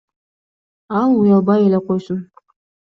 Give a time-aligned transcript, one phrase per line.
[0.99, 2.19] Ал уялбай эле койсун.